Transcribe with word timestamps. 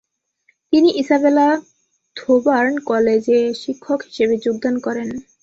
তিনি 0.73 0.89
Isabella 1.01 1.47
Thoburn 2.15 2.73
কলেজে 2.89 3.39
শিক্ষক 3.61 3.99
হিসেবে 4.07 4.35
যোগদান 4.45 4.75
করেন। 4.85 5.07